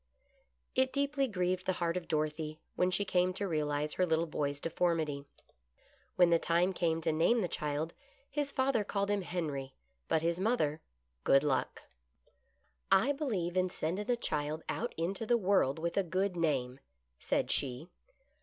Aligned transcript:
It 0.73 0.91
deeply 0.91 1.27
grieved 1.27 1.67
the 1.67 1.73
heart 1.77 1.95
of 1.95 2.07
Dorothy 2.07 2.59
when 2.75 2.89
she 2.89 3.05
came 3.05 3.33
to 3.33 3.47
realize 3.47 3.93
her 3.93 4.05
little 4.07 4.25
boy's 4.25 4.59
deformity. 4.59 5.25
When 6.15 6.31
the 6.31 6.37
50 6.37 6.37
GOOD 6.37 6.37
LUCK. 6.37 6.41
time 6.63 6.73
came 6.73 7.01
to 7.01 7.11
name 7.11 7.41
the 7.41 7.47
child, 7.47 7.93
his 8.27 8.51
father 8.51 8.83
called 8.83 9.11
him 9.11 9.21
Henry, 9.21 9.75
but 10.07 10.23
his 10.23 10.39
mother" 10.39 10.81
Good 11.23 11.43
Luck."" 11.43 11.83
I 12.91 13.11
believe 13.11 13.55
in 13.55 13.69
sending 13.69 14.09
a 14.09 14.15
child 14.15 14.63
out 14.67 14.95
into 14.97 15.27
the 15.27 15.37
world 15.37 15.77
with 15.77 15.97
a 15.97 16.03
good 16.03 16.35
name," 16.35 16.79
said 17.19 17.51
she. 17.51 17.87